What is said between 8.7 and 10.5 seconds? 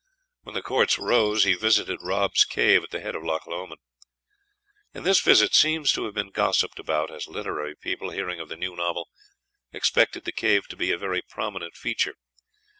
novel, expected the